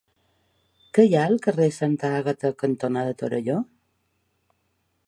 [0.97, 3.61] Què hi ha al carrer Santa Àgata cantonada Torelló?